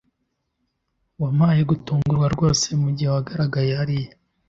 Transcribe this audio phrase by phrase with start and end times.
[1.21, 4.11] Wampaye gutungurwa rwose mugihe wagaragaye hariya